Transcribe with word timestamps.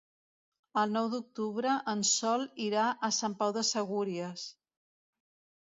El 0.83 0.93
nou 0.95 1.09
d'octubre 1.11 1.75
en 1.93 2.01
Sol 2.13 2.47
irà 2.69 2.87
a 3.09 3.13
Sant 3.21 3.39
Pau 3.43 3.55
de 3.59 3.65
Segúries. 3.73 4.51